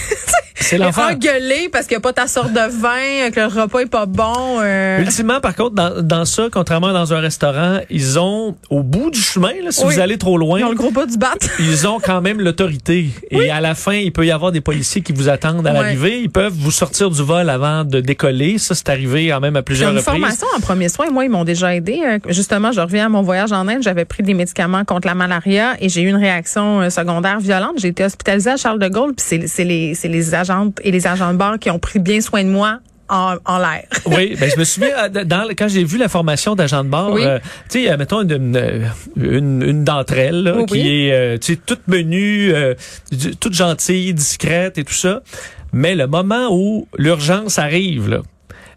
C'est 0.57 0.79
l'enfer. 0.79 1.09
engueuler 1.13 1.69
parce 1.71 1.87
qu'il 1.87 1.95
n'y 1.97 1.99
a 1.99 2.01
pas 2.01 2.13
ta 2.13 2.27
sorte 2.29 2.53
de 2.53 2.61
vin 2.81 3.31
que 3.33 3.41
le 3.41 3.47
repas 3.63 3.81
est 3.81 3.87
pas 3.87 4.07
bon 4.07 4.61
euh. 4.63 5.01
Ultimement, 5.01 5.41
par 5.41 5.55
contre, 5.57 5.75
dans, 5.75 6.01
dans 6.01 6.25
ça, 6.25 6.45
contrairement 6.51 6.87
à 6.89 6.93
dans 6.93 7.13
un 7.13 7.19
restaurant, 7.21 7.81
ils 7.91 8.19
ont, 8.21 8.57
au 8.71 8.83
bout 8.85 9.11
du 9.11 9.21
chemin, 9.21 9.51
là, 9.63 9.73
si 9.73 9.85
Oui. 9.85 9.95
vous 9.95 10.01
allez 10.01 10.17
trop 10.17 10.39
loin, 10.39 10.61
ils 10.61 10.65
ont 10.65 10.71
le 10.71 10.77
gros 10.77 10.93
bas 10.93 11.07
du 11.07 11.19
bat 11.19 11.35
ils 11.59 11.87
ont 11.89 11.99
quand 11.99 12.21
même 12.21 12.41
l'autorité. 12.41 13.09
Et 13.33 13.51
à 13.51 13.61
la 13.61 13.75
fin, 13.75 13.95
il 13.95 14.13
peut 14.13 14.25
y 14.25 14.31
avoir 14.31 14.53
des 14.53 14.61
policiers 14.61 15.03
qui 15.03 15.13
vous 15.13 15.29
attendent 15.29 15.67
à 15.67 15.73
l'arrivée. 15.73 16.21
Ils 16.21 16.31
peuvent 16.31 16.55
vous 16.57 16.71
sortir 16.71 17.11
du 17.11 17.21
vol 17.23 17.51
avant 17.51 17.85
de 17.85 18.01
décoller. 18.01 18.59
Ça, 18.59 18.75
c'est 18.77 18.89
arrivé 18.89 19.29
quand 19.29 19.41
même 19.41 19.57
à 19.57 19.63
plusieurs 19.63 19.91
une 19.91 19.99
reprises. 19.99 20.13
formation 20.15 20.47
en 20.57 20.61
premiers 20.61 20.89
soins. 20.89 21.11
Moi, 21.11 21.25
ils 21.25 21.31
m'ont 21.31 21.45
déjà 21.45 21.75
aidé. 21.75 22.01
Euh, 22.07 22.19
Justement, 22.29 22.71
je 22.71 22.81
reviens 22.81 23.07
à 23.07 23.09
mon 23.09 23.23
voyage 23.23 23.53
en 23.53 23.67
Inde. 23.67 23.83
J'avais 23.83 24.05
pris 24.05 24.23
des 24.23 24.35
médicaments 24.35 24.85
contre 24.85 25.09
la 25.09 25.15
malaria 25.17 25.75
et 25.81 25.89
j'ai 25.89 26.03
eu 26.03 26.09
une 26.09 26.17
réaction 26.17 26.44
euh, 26.83 26.91
secondaire 26.91 27.41
violente. 27.41 27.75
J'ai 27.79 27.89
été 27.89 28.05
hospitalisée 28.05 28.51
à 28.51 28.57
Charles 28.57 28.79
de 28.79 28.89
Gaulle. 28.89 29.15
Puis 29.15 29.25
c'est, 29.27 29.47
c'est 29.47 29.65
les, 29.65 29.95
c'est 29.95 30.09
les 30.09 30.35
agentes 30.35 30.79
et 30.83 30.91
les 30.91 31.07
agents 31.07 31.33
de 31.33 31.39
bord 31.39 31.59
qui 31.59 31.71
ont 31.71 31.79
pris 31.79 31.99
bien 31.99 32.21
soin 32.21 32.43
de 32.45 32.49
moi 32.49 32.79
en, 33.09 33.35
en 33.45 33.59
l'air. 33.59 33.85
Oui, 34.07 34.35
ben 34.41 34.51
je 34.51 34.59
me 34.59 34.65
souviens 34.65 34.91
euh, 35.05 35.25
dans, 35.25 35.47
quand 35.57 35.69
j'ai 35.69 35.85
vu 35.85 35.99
la 35.99 36.09
formation 36.09 36.55
d'agent 36.55 36.83
de 36.85 36.89
bord, 36.89 37.13
Oui. 37.13 37.23
euh, 37.25 37.39
tu 37.71 37.85
sais, 37.85 37.97
mettons 37.99 38.23
une, 38.23 38.57
une, 39.17 39.63
une, 39.63 39.85
d'entre 39.85 40.15
elles 40.15 40.43
là, 40.43 40.57
Oui, 40.57 40.65
qui 40.67 40.89
est 41.09 41.13
euh, 41.13 41.39
tu 41.39 41.53
sais 41.55 41.61
toute 41.65 41.87
menue, 41.87 42.53
euh, 42.55 42.75
toute 43.41 43.53
gentille, 43.53 44.15
discrète 44.15 44.79
et 44.79 44.85
tout 44.85 44.95
ça, 44.95 45.21
mais 45.73 45.95
le 45.95 46.07
moment 46.07 46.49
où 46.51 46.89
l'urgence 46.97 47.59
arrive 47.59 48.09
là. 48.09 48.21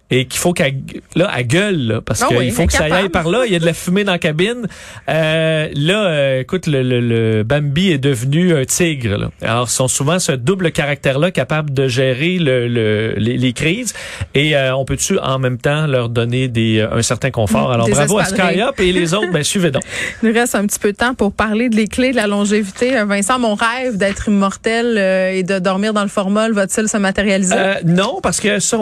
Et 0.10 0.26
qu'il 0.26 0.40
faut 0.40 0.54
qu'elle 0.54 0.76
là 1.16 1.30
elle 1.38 1.46
gueule 1.48 1.78
là, 1.88 2.02
parce 2.02 2.22
Ah 2.24 2.28
qu'il 2.28 2.38
oui, 2.38 2.50
faut 2.52 2.66
que 2.66 2.72
ça 2.72 2.86
aille 2.86 3.10
par 3.10 3.28
là. 3.28 3.44
Il 3.46 3.52
y 3.52 3.56
a 3.58 3.60
de 3.60 3.66
la 3.66 3.74
fumée 3.74 4.06
dans 4.06 4.14
la 4.14 4.20
cabine. 4.20 4.66
Euh, 5.10 5.68
là, 5.76 6.06
euh, 6.08 6.40
écoute, 6.42 6.66
le, 6.68 6.82
le, 6.82 7.02
le 7.02 7.44
Bambi 7.44 7.92
est 7.92 7.98
devenu 7.98 8.56
un 8.56 8.64
tigre. 8.64 9.18
Là. 9.18 9.30
Alors, 9.42 9.68
ils 9.68 9.72
sont 9.74 9.90
souvent 9.90 10.18
ce 10.20 10.32
double 10.32 10.72
caractère-là 10.72 11.32
capable 11.32 11.74
de 11.74 11.88
gérer 11.90 12.38
le, 12.40 12.68
le- 12.70 13.16
les, 13.18 13.38
les 13.38 13.52
crises. 13.54 13.94
Et 14.34 14.56
euh, 14.56 14.76
on 14.76 14.86
peut-tu 14.86 15.20
en 15.20 15.40
même 15.40 15.58
temps 15.58 15.88
leur 15.88 16.08
donner 16.08 16.48
des, 16.48 16.80
euh, 16.80 16.96
un 16.96 17.02
certain 17.02 17.32
confort? 17.32 17.72
Alors, 17.74 17.88
des 17.88 17.92
bravo 17.92 18.18
à. 18.20 18.24
SkyUp 18.26 18.80
et 18.80 18.94
les 18.94 19.14
autres, 19.14 19.32
ben 19.34 19.44
suivez 19.44 19.72
donc. 19.72 19.84
Il 20.24 20.30
nous 20.30 20.34
reste 20.34 20.56
un 20.56 20.66
petit 20.66 20.80
peu 20.80 20.94
de 20.94 20.98
temps 20.98 21.16
pour 21.16 21.34
parler 21.34 21.68
de 21.68 21.76
les 21.76 21.88
clés 21.88 22.12
de 22.12 22.16
la 22.18 22.28
longévité. 22.28 22.98
Euh, 22.98 23.04
Vincent, 23.06 23.40
mon 23.40 23.56
rêve 23.56 23.98
d'être 23.98 24.30
immortel 24.30 24.96
euh, 24.98 25.32
et 25.32 25.44
de 25.44 25.60
dormir 25.60 25.94
dans 25.94 26.04
le 26.04 26.08
formol 26.10 26.54
va-t-il 26.54 26.88
se 26.88 26.96
matérialiser? 26.98 27.56
Euh, 27.58 27.74
non, 27.86 28.20
parce 28.24 28.40
que 28.40 28.60
ça, 28.60 28.78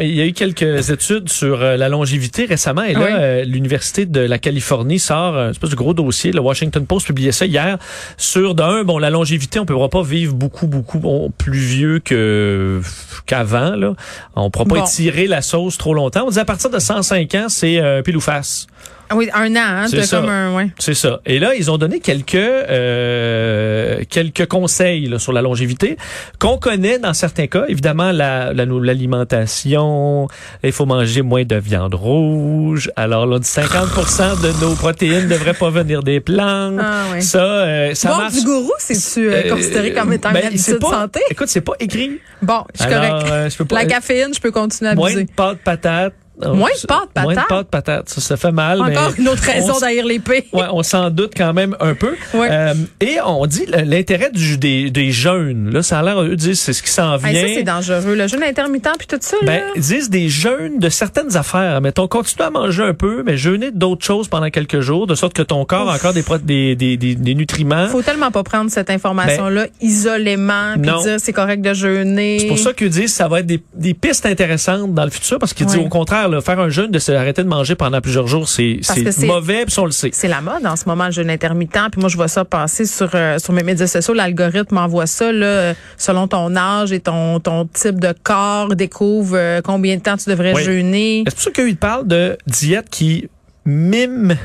il 0.00 0.14
y 0.14 0.20
a 0.20 0.26
eu 0.26 0.32
quelques 0.32 0.63
études 0.92 1.28
sur 1.28 1.60
euh, 1.62 1.76
la 1.76 1.88
longévité 1.88 2.44
récemment. 2.44 2.82
Et 2.82 2.92
là, 2.94 3.00
Oui. 3.00 3.10
euh, 3.12 3.44
l'Université 3.44 4.06
de 4.06 4.20
la 4.20 4.38
Californie 4.38 4.98
sort 4.98 5.36
un 5.36 5.50
espèce 5.50 5.70
de 5.70 5.76
gros 5.76 5.94
dossier. 5.94 6.32
Le 6.32 6.40
Washington 6.40 6.86
Post 6.86 7.06
publiait 7.06 7.32
ça 7.32 7.46
hier 7.46 7.78
sur, 8.16 8.54
d'un, 8.54 8.84
bon, 8.84 8.98
la 8.98 9.10
longévité, 9.10 9.58
on 9.58 9.62
ne 9.62 9.66
pourra 9.66 9.88
pas 9.88 10.02
vivre 10.02 10.34
beaucoup, 10.34 10.66
beaucoup 10.66 10.98
bon, 10.98 11.30
plus 11.36 11.58
vieux 11.58 11.98
que 12.00 12.80
qu'avant. 13.26 13.76
Là. 13.76 13.94
On 14.36 14.44
ne 14.44 14.48
pourra 14.50 14.64
pas 14.64 14.74
Bon. 14.76 14.84
étirer 14.84 15.26
la 15.26 15.42
sauce 15.42 15.78
trop 15.78 15.94
longtemps. 15.94 16.24
On 16.26 16.30
dit 16.30 16.38
à 16.38 16.44
partir 16.44 16.70
de 16.70 16.78
105 16.78 17.34
ans, 17.34 17.46
c'est 17.48 17.78
euh, 17.78 18.02
pile 18.02 18.16
ou 18.16 18.20
face. 18.20 18.66
Ah 19.10 19.16
oui, 19.16 19.28
un 19.34 19.54
an, 19.54 19.58
hein, 19.58 19.86
c'est 19.88 20.02
ça. 20.04 20.20
comme 20.20 20.28
un, 20.30 20.54
ouais. 20.56 20.68
C'est 20.78 20.94
ça. 20.94 21.20
Et 21.26 21.38
là, 21.38 21.54
ils 21.54 21.70
ont 21.70 21.78
donné 21.78 22.00
quelques 22.00 22.34
euh, 22.34 24.00
quelques 24.08 24.46
conseils 24.46 25.06
là, 25.06 25.18
sur 25.18 25.32
la 25.32 25.42
longévité 25.42 25.96
qu'on 26.38 26.58
connaît 26.58 26.98
dans 26.98 27.14
certains 27.14 27.46
cas. 27.46 27.64
Évidemment, 27.68 28.12
la, 28.12 28.52
la- 28.52 28.64
l'alimentation, 28.64 30.28
il 30.62 30.72
faut 30.72 30.86
manger 30.86 31.22
moins 31.22 31.44
de 31.44 31.56
viande 31.56 31.94
rouge. 31.94 32.90
Alors, 32.96 33.26
là, 33.26 33.36
on 33.36 33.38
dit 33.38 33.48
50% 33.48 34.40
de 34.42 34.60
nos 34.64 34.74
protéines 34.74 35.24
ne 35.24 35.28
devraient 35.30 35.54
pas 35.54 35.70
venir 35.70 36.02
des 36.02 36.20
plantes. 36.20 36.78
Ah, 36.80 37.04
oui. 37.12 37.22
Ça, 37.22 37.38
euh, 37.44 37.94
ça 37.94 38.10
bon, 38.10 38.16
marche. 38.18 38.34
du 38.34 38.44
gourou, 38.44 38.72
c'est-tu 38.78 39.28
euh, 39.28 39.42
Euh, 39.44 39.50
considéré 39.50 39.92
comme 39.92 40.12
étant 40.12 40.32
ben, 40.32 40.50
une 40.50 40.58
c'est 40.58 40.72
habitude 40.72 40.78
pas- 40.90 41.00
santé? 41.02 41.20
Écoute, 41.30 41.48
c'est 41.48 41.60
pas 41.60 41.74
écrit. 41.80 42.20
Bon, 42.42 42.64
je 42.74 42.82
suis 42.82 42.92
correct. 42.92 43.26
euh, 43.30 43.50
je 43.50 43.56
peux 43.56 43.64
pas- 43.66 43.76
La 43.76 43.84
caféine, 43.86 44.32
je 44.34 44.40
peux 44.40 44.50
continuer 44.50 44.90
à 44.90 44.94
Moins 44.94 45.08
abuser. 45.10 45.24
de 45.24 45.30
pâte 45.30 45.58
patate. 45.64 46.14
Moins 46.42 46.68
de 46.70 46.86
pâte 46.86 47.08
patate? 47.14 47.24
Moins 47.24 47.34
de 47.34 47.46
pâte 47.48 47.68
patate. 47.68 48.08
Ça, 48.08 48.20
ça 48.20 48.36
fait 48.36 48.50
mal. 48.52 48.80
Encore 48.80 49.12
mais 49.16 49.22
une 49.22 49.28
autre 49.28 49.42
raison 49.44 49.74
on- 49.76 49.80
d'haïr 49.80 50.04
l'épée. 50.04 50.46
Ouais, 50.52 50.64
on 50.72 50.82
s'en 50.82 51.10
doute 51.10 51.32
quand 51.36 51.52
même 51.52 51.76
un 51.80 51.94
peu. 51.94 52.14
Ouais. 52.34 52.48
Euh, 52.50 52.74
et 53.00 53.18
on 53.24 53.46
dit 53.46 53.64
l'intérêt 53.66 54.30
du, 54.30 54.58
des, 54.58 54.90
des 54.90 55.12
jeunes. 55.12 55.70
Là, 55.72 55.82
ça 55.82 56.00
a 56.00 56.02
l'air, 56.02 56.20
eux 56.22 56.36
disent, 56.36 56.60
c'est 56.60 56.72
ce 56.72 56.82
qui 56.82 56.90
s'en 56.90 57.16
vient. 57.16 57.28
Hey, 57.30 57.48
ça, 57.48 57.54
c'est 57.54 57.62
dangereux. 57.62 58.14
Le 58.14 58.26
jeûne 58.26 58.42
intermittent 58.42 58.88
puis 58.98 59.06
tout 59.06 59.16
ça, 59.20 59.36
ben, 59.42 59.60
là. 59.60 59.66
ils 59.76 59.82
disent 59.82 60.10
des 60.10 60.28
jeûnes 60.28 60.78
de 60.78 60.88
certaines 60.88 61.36
affaires. 61.36 61.80
Mettons, 61.80 62.08
continue 62.08 62.44
à 62.46 62.50
manger 62.50 62.82
un 62.82 62.94
peu, 62.94 63.22
mais 63.24 63.36
jeûner 63.36 63.70
d'autres 63.70 64.04
choses 64.04 64.28
pendant 64.28 64.50
quelques 64.50 64.80
jours, 64.80 65.06
de 65.06 65.14
sorte 65.14 65.32
que 65.34 65.42
ton 65.42 65.64
corps 65.64 65.88
a 65.90 65.94
encore 65.94 66.12
des, 66.12 66.22
des, 66.42 66.74
des, 66.76 66.96
des, 66.96 67.14
des 67.14 67.34
nutriments. 67.34 67.86
Faut 67.88 68.02
tellement 68.02 68.30
pas 68.30 68.42
prendre 68.42 68.70
cette 68.70 68.90
information-là 68.90 69.66
isolément 69.80 70.72
puis 70.74 70.82
Ben, 70.90 71.00
dire 71.02 71.16
c'est 71.18 71.32
correct 71.32 71.60
de 71.62 71.72
jeûner. 71.74 72.38
C'est 72.40 72.46
pour 72.48 72.58
ça 72.58 72.72
qu'ils 72.72 72.90
disent 72.90 73.12
ça 73.14 73.28
va 73.28 73.40
être 73.40 73.46
des, 73.46 73.62
des 73.74 73.94
pistes 73.94 74.26
intéressantes 74.26 74.94
dans 74.94 75.04
le 75.04 75.10
futur 75.10 75.38
parce 75.38 75.54
qu'ils 75.54 75.66
disent 75.66 75.78
au 75.78 75.88
contraire, 75.88 76.23
là, 76.28 76.40
faire 76.40 76.58
un 76.60 76.68
jeûne 76.68 76.90
de 76.90 76.98
s'arrêter 76.98 77.42
de 77.42 77.48
manger 77.48 77.74
pendant 77.74 78.00
plusieurs 78.00 78.26
jours, 78.26 78.48
c'est 78.48 78.80
mauvais, 79.26 79.64
puis 79.66 79.78
on 79.78 79.84
le 79.86 79.90
sait. 79.90 80.10
C'est 80.12 80.28
la 80.28 80.40
mode 80.40 80.66
en 80.66 80.76
ce 80.76 80.84
moment, 80.86 81.06
le 81.06 81.12
jeûne 81.12 81.30
intermittent. 81.30 81.72
Puis 81.92 82.00
moi, 82.00 82.08
je 82.08 82.16
vois 82.16 82.28
ça 82.28 82.44
passer 82.44 82.84
sur, 82.86 83.10
euh, 83.14 83.38
sur 83.38 83.52
mes 83.52 83.62
médias 83.62 83.86
sociaux. 83.86 84.14
L'algorithme 84.14 84.78
envoie 84.78 85.06
ça 85.06 85.32
là, 85.32 85.74
selon 85.96 86.28
ton 86.28 86.54
âge 86.56 86.92
et 86.92 87.00
ton, 87.00 87.40
ton 87.40 87.66
type 87.66 88.00
de 88.00 88.14
corps, 88.22 88.74
découvre 88.74 89.36
euh, 89.36 89.60
combien 89.62 89.96
de 89.96 90.00
temps 90.02 90.16
tu 90.16 90.28
devrais 90.30 90.54
Oui. 90.54 90.62
jeûner. 90.62 91.24
C'est 91.26 91.34
pour 91.34 91.42
ça 91.42 91.50
qu'il 91.50 91.76
parle 91.76 92.06
de 92.06 92.36
diète 92.46 92.86
qui 92.90 93.28
mime 93.66 94.36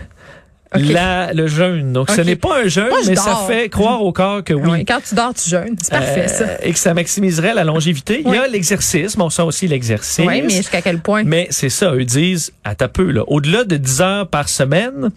La, 0.76 1.34
le 1.34 1.48
jeûne. 1.48 1.94
Donc, 1.94 2.12
ce 2.12 2.22
n'est 2.22 2.36
pas 2.36 2.62
un 2.64 2.68
jeûne, 2.68 2.90
Moi, 2.90 3.00
je 3.04 3.10
mais 3.10 3.16
ça 3.16 3.40
fait 3.48 3.70
croire 3.70 4.04
au 4.04 4.12
corps 4.14 4.44
que 4.44 4.54
oui. 4.54 4.70
Ouais, 4.70 4.86
quand 4.86 5.00
tu 5.08 5.16
dors, 5.16 5.34
tu 5.34 5.50
jeûnes. 5.50 5.76
C'est 5.82 5.90
parfait, 5.92 6.28
ça. 6.28 6.44
Euh, 6.44 6.58
et 6.62 6.74
que 6.74 6.78
ça 6.80 6.94
maximiserait 6.94 7.56
la 7.56 7.64
longévité. 7.64 8.22
Il 8.24 8.32
y 8.34 8.38
a 8.38 8.42
Oui. 8.44 8.48
l'exercice, 8.52 9.18
mais 9.18 9.24
on 9.24 9.30
sent 9.32 9.42
aussi 9.42 9.68
l'exercice. 9.68 10.24
Oui, 10.28 10.42
mais 10.44 10.50
jusqu'à 10.50 10.82
quel 10.84 11.00
point? 11.00 11.24
Mais 11.24 11.48
c'est 11.50 11.70
ça, 11.70 11.92
eux 11.94 12.06
disent, 12.06 12.52
à 12.64 12.76
ta 12.76 12.88
peu, 12.88 13.10
là, 13.12 13.24
au-delà 13.28 13.64
de 13.64 13.78
10 13.78 14.02
heures 14.02 14.28
par 14.28 14.48
semaine, 14.48 15.10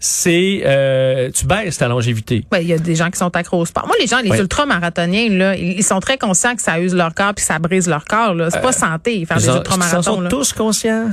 c'est 0.00 0.62
euh, 0.66 1.30
tu 1.32 1.46
baisses 1.46 1.78
ta 1.78 1.88
longévité. 1.88 2.44
Ouais, 2.52 2.62
Il 2.62 2.68
y 2.68 2.72
a 2.72 2.78
des 2.78 2.96
gens 2.96 3.10
qui 3.10 3.18
sont 3.18 3.34
accros 3.34 3.60
au 3.60 3.64
sport. 3.64 3.86
Moi, 3.86 3.96
les 4.00 4.06
gens, 4.08 4.18
les 4.20 4.30
Oui. 4.30 4.38
ultramarathoniens, 4.38 5.28
là, 5.30 5.56
ils 5.56 5.82
sont 5.84 6.00
très 6.00 6.18
conscients 6.18 6.54
que 6.56 6.62
ça 6.62 6.80
use 6.80 6.94
leur 6.94 7.14
corps 7.14 7.32
puis 7.34 7.44
que 7.44 7.52
ça 7.52 7.58
brise 7.60 7.88
leur 7.88 8.04
corps. 8.04 8.34
Là. 8.34 8.50
C'est 8.50 8.60
pas 8.60 8.72
santé, 8.72 9.24
faire 9.24 9.38
des 9.38 9.48
en- 9.48 9.52
ils 9.52 9.54
en 9.54 9.58
ultramarathons. 9.58 10.02
sont 10.02 10.20
là. 10.20 10.28
tous 10.28 10.52
conscients. 10.52 11.10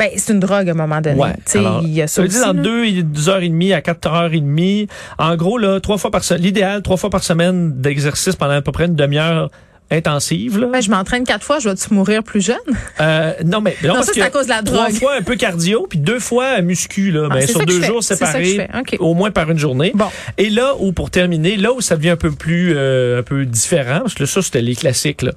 Ben, 0.00 0.08
c'est 0.16 0.32
une 0.32 0.40
drogue 0.40 0.66
à 0.66 0.72
un 0.72 0.74
moment 0.74 1.00
donné. 1.02 1.20
Ouais. 1.20 1.34
Alors, 1.54 1.82
il 1.84 1.90
y 1.92 2.00
a 2.00 2.06
ça 2.06 2.22
aussi. 2.22 2.38
là. 2.40 2.54
deux, 2.54 3.02
deux 3.02 3.28
heures 3.28 3.42
et 3.42 3.48
demie 3.50 3.72
à 3.74 3.82
quatre 3.82 4.08
heures 4.10 4.32
et 4.32 4.40
demie. 4.40 4.88
En 5.18 5.36
gros, 5.36 5.58
là, 5.58 5.78
trois 5.78 5.98
fois 5.98 6.10
par 6.10 6.24
semaine, 6.24 6.42
l'idéal, 6.42 6.80
trois 6.82 6.96
fois 6.96 7.10
par 7.10 7.22
semaine 7.22 7.80
d'exercice 7.82 8.34
pendant 8.34 8.54
à 8.54 8.62
peu 8.62 8.72
près 8.72 8.86
une 8.86 8.96
demi-heure 8.96 9.50
intensive, 9.92 10.56
là. 10.58 10.68
Ben, 10.72 10.80
je 10.80 10.88
m'entraîne 10.88 11.24
quatre 11.24 11.44
fois, 11.44 11.58
je 11.58 11.68
vais-tu 11.68 11.92
mourir 11.92 12.22
plus 12.22 12.40
jeune? 12.40 12.56
Euh, 13.00 13.32
non, 13.44 13.60
mais 13.60 13.76
non, 13.82 13.88
Non, 13.88 13.94
parce 13.96 14.06
ça, 14.06 14.12
c'est 14.14 14.22
à 14.22 14.30
cause 14.30 14.44
de 14.44 14.50
la 14.50 14.62
trois 14.62 14.84
drogue. 14.88 14.98
fois 15.00 15.16
un 15.18 15.22
peu 15.22 15.34
cardio, 15.36 15.86
puis 15.90 15.98
deux 15.98 16.20
fois 16.20 16.60
muscu, 16.62 17.10
là, 17.10 17.26
Ah, 17.28 17.34
ben, 17.34 17.46
sur 17.46 17.66
deux 17.66 17.82
jours 17.82 18.02
séparés, 18.02 18.54
fais. 18.54 18.68
OK. 18.78 18.96
au 19.00 19.14
moins 19.14 19.32
par 19.32 19.50
une 19.50 19.58
journée. 19.58 19.90
Bon. 19.94 20.06
Et 20.38 20.48
là 20.48 20.74
où, 20.78 20.92
pour 20.92 21.10
terminer, 21.10 21.56
là 21.56 21.72
où 21.72 21.80
ça 21.80 21.96
devient 21.96 22.10
un 22.10 22.16
peu 22.16 22.30
plus, 22.30 22.72
euh, 22.76 23.18
un 23.18 23.22
peu 23.24 23.44
différent, 23.44 24.00
parce 24.02 24.14
que 24.14 24.22
là, 24.22 24.26
ça, 24.28 24.40
c'était 24.42 24.62
les 24.62 24.76
classiques, 24.76 25.22
là. 25.22 25.32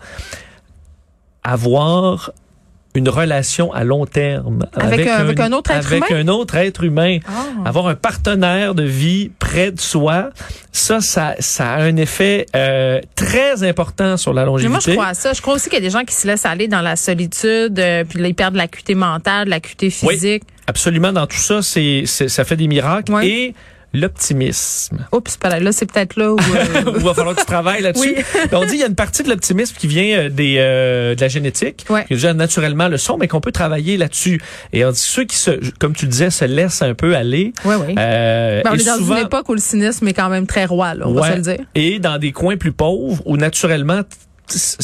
Avoir 1.43 2.31
une 2.95 3.09
relation 3.09 3.73
à 3.73 3.83
long 3.83 4.05
terme 4.05 4.67
Avec 4.73 5.07
un- 5.07 5.13
avec 5.15 5.39
un 5.39 5.51
autre 5.51 5.71
être 5.71 5.87
avec 5.93 6.09
humain? 6.09 6.19
un 6.21 6.27
autre 6.27 6.55
être 6.55 6.83
humain, 6.83 7.17
Ah. 7.27 7.67
avoir 7.67 7.87
un 7.87 7.95
partenaire 7.95 8.75
de 8.75 8.83
vie 8.83 9.31
près 9.39 9.71
de 9.71 9.79
soi, 9.79 10.29
ça, 10.71 11.01
ça, 11.01 11.35
ça 11.39 11.71
a 11.73 11.81
un 11.81 11.95
effet 11.97 12.45
euh, 12.55 13.01
très 13.15 13.63
important 13.63 14.15
sur 14.17 14.33
la 14.33 14.41
Mais 14.41 14.45
longévité. 14.47 14.69
moi, 14.71 14.79
je 14.85 14.91
crois 14.91 15.07
à 15.07 15.13
ça. 15.13 15.33
Je 15.33 15.41
crois 15.41 15.55
aussi 15.55 15.69
qu'il 15.69 15.79
y 15.79 15.81
a 15.81 15.85
des 15.85 15.89
gens 15.91 16.03
qui 16.03 16.13
se 16.13 16.27
laissent 16.27 16.45
aller 16.45 16.67
dans 16.67 16.81
la 16.81 16.95
solitude, 16.95 17.79
euh, 17.79 18.03
puis 18.03 18.19
là, 18.19 18.27
ils 18.27 18.35
perdent 18.35 18.55
l'acuité 18.55 18.93
mentale, 18.95 19.49
l'acuité 19.49 19.91
Oui. 20.03 20.13
physique. 20.15 20.43
Absolument, 20.67 21.11
dans 21.11 21.27
tout 21.27 21.35
ça, 21.37 21.61
c'est, 21.61 22.05
ça 22.05 22.43
fait 22.45 22.55
des 22.55 22.67
miracles. 22.67 23.11
Et 23.23 23.53
l'optimisme. 23.93 25.05
Oups, 25.11 25.37
pas 25.37 25.49
là, 25.49 25.59
là, 25.59 25.71
c'est 25.71 25.85
peut-être 25.85 26.15
là 26.17 26.33
où... 26.33 26.37
euh, 26.39 26.93
Il 26.97 27.03
va 27.03 27.13
falloir 27.13 27.35
que 27.35 27.41
tu 27.41 27.45
travailles 27.45 27.81
là-dessus. 27.81 28.15
Oui. 28.17 28.47
On 28.51 28.61
dit 28.61 28.71
qu'il 28.71 28.79
y 28.79 28.83
a 28.83 28.87
une 28.87 28.95
partie 28.95 29.23
de 29.23 29.29
l'optimisme 29.29 29.75
qui 29.77 29.87
vient 29.87 30.17
euh, 30.17 30.29
des, 30.29 30.55
euh, 30.59 31.15
de 31.15 31.21
la 31.21 31.27
génétique, 31.27 31.85
Ouais. 31.89 32.03
que 32.03 32.13
les 32.13 32.19
gens 32.19 32.33
naturellement 32.33 32.87
le 32.87 32.97
sont, 32.97 33.17
mais 33.17 33.27
qu'on 33.27 33.41
peut 33.41 33.51
travailler 33.51 33.97
là-dessus. 33.97 34.41
Et 34.71 34.83
on 34.85 34.91
dit 34.91 34.99
ceux 34.99 35.25
qui, 35.25 35.35
se, 35.35 35.51
comme 35.79 35.93
tu 35.93 36.05
le 36.05 36.11
disais, 36.11 36.29
se 36.29 36.45
laissent 36.45 36.81
un 36.81 36.93
peu 36.93 37.15
aller. 37.15 37.53
Oui, 37.65 37.75
oui. 37.87 37.95
euh, 37.97 38.61
Ben, 38.63 38.71
on 38.73 38.75
est 38.75 38.85
dans 38.85 38.97
souvent, 38.97 39.15
une 39.17 39.25
époque 39.25 39.47
où 39.49 39.53
le 39.53 39.59
cynisme 39.59 40.07
est 40.07 40.13
quand 40.13 40.29
même 40.29 40.47
très 40.47 40.65
roi, 40.65 40.93
là, 40.95 41.07
on 41.07 41.13
va 41.13 41.21
Ouais. 41.21 41.31
se 41.31 41.35
le 41.35 41.41
dire. 41.41 41.65
Et 41.75 41.99
dans 41.99 42.17
des 42.17 42.31
coins 42.31 42.57
plus 42.57 42.71
pauvres 42.71 43.21
où 43.25 43.37
naturellement 43.37 44.01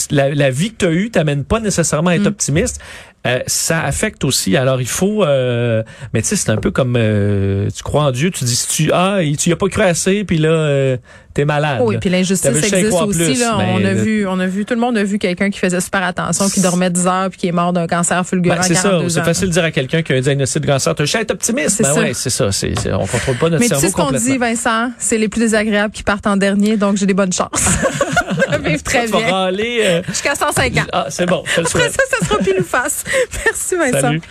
la, 0.10 0.34
la 0.34 0.50
vie 0.50 0.72
que 0.72 0.78
tu 0.78 0.86
as 0.86 0.92
eue 0.92 1.12
t'amène 1.12 1.44
pas 1.44 1.60
nécessairement 1.60 2.12
à 2.12 2.16
être 2.16 2.24
Mm. 2.24 2.28
optimiste. 2.28 2.80
Euh, 3.28 3.42
ça 3.48 3.84
affecte 3.84 4.24
aussi. 4.24 4.56
Alors 4.56 4.80
il 4.80 4.88
faut, 4.88 5.24
euh, 5.24 5.84
mais 6.14 6.22
tu 6.22 6.30
sais, 6.30 6.36
c'est 6.38 6.52
un 6.52 6.58
peu 6.58 6.72
comme 6.72 6.96
euh, 6.98 7.70
tu 7.76 7.84
crois 7.84 8.04
en 8.04 8.12
Dieu, 8.12 8.32
tu 8.32 8.46
dis 8.46 8.56
si 8.56 8.68
tu 8.70 8.92
ah, 8.94 9.20
tu 9.38 9.50
y 9.50 9.54
as 9.54 9.58
pas 9.58 9.68
cru 9.68 9.82
assez, 9.82 10.24
puis 10.24 10.38
là 10.38 10.50
euh, 10.50 10.98
t'es 11.40 11.46
malade. 11.46 11.80
Oui, 11.82 11.98
puis 12.00 12.10
l'injustice 12.10 12.46
existe 12.50 12.92
aussi. 12.94 13.18
plus, 13.18 13.40
là. 13.40 13.56
mais 13.58 13.72
on 13.74 13.86
a 13.86 13.94
vu, 13.94 14.28
on 14.28 14.40
a 14.40 14.46
vu, 14.46 14.66
tout 14.66 14.74
le 14.74 14.80
monde 14.80 14.98
a 14.98 15.04
vu 15.04 15.18
quelqu'un 15.20 15.50
qui 15.50 15.60
faisait 15.60 15.80
super 15.82 16.04
attention, 16.04 16.50
qui 16.50 16.60
dormait 16.62 16.90
10 16.90 17.08
heures, 17.08 17.30
puis 17.30 17.40
qui 17.40 17.48
est 17.48 17.52
mort 17.52 17.72
d'un 17.74 17.88
cancer 17.88 18.26
fulgurant 18.26 18.58
Ben, 18.58 18.64
c'est 18.64 18.76
ça, 18.76 18.90
42 18.90 19.10
c'est 19.10 19.24
facile 19.24 19.48
de 19.48 19.54
dire 19.54 19.64
à 19.64 19.72
quelqu'un 19.72 20.02
qui 20.02 20.14
a 20.14 20.16
un 20.18 20.22
diagnostic 20.22 20.62
de 20.62 20.68
cancer, 20.68 20.96
tu 20.96 21.04
es 21.04 21.32
optimiste. 21.32 21.82
Ben 21.82 21.94
ouais, 21.94 22.14
c'est 22.14 22.30
ça, 22.30 22.52
c'est, 22.52 22.74
c'est- 22.78 22.92
on 22.94 23.06
contrôle 23.08 23.36
pas 23.36 23.50
notre 23.50 23.60
Mais 23.60 23.66
tu 23.66 23.70
cerveau 23.70 23.82
sais 23.86 23.92
ce 23.92 23.96
qu'on 23.96 24.12
dit, 24.12 24.38
Vincent, 24.38 24.92
c'est 24.98 25.18
les 25.18 25.30
plus 25.30 25.40
désagréables 25.40 25.94
qui 25.94 26.04
partent 26.04 26.28
en 26.28 26.38
dernier, 26.38 26.78
donc 26.78 26.98
j'ai 26.98 27.06
des 27.06 27.14
bonnes 27.14 27.34
chances. 27.34 27.50
Vivre 28.64 28.84
très 28.84 29.06
tu 29.06 29.12
bien. 29.12 29.28
euh, 29.32 30.02
Jusqu'à 30.08 30.36
105 30.36 30.78
ans. 30.78 30.82
ah, 30.92 31.06
c'est 31.10 31.26
bon, 31.26 31.44
Après 31.58 31.64
ça, 31.90 32.02
ça 32.20 32.26
sera 32.26 32.38
pile 32.40 32.58
ou 32.60 32.64
face. 32.64 33.04
Merci, 33.46 33.76
Vincent. 33.76 34.02
Salut. 34.02 34.22